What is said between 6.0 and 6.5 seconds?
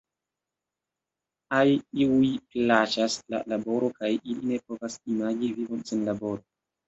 laboro.